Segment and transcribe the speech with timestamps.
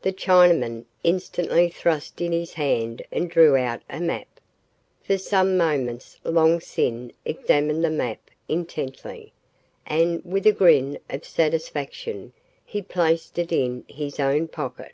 [0.00, 4.40] The Chinaman instantly thrust in his hand and drew out a map.
[5.02, 9.34] For some moments Long Sin examined the map intently,
[9.84, 12.32] and, with a grin of satisfaction,
[12.64, 14.92] he placed it in his own pocket.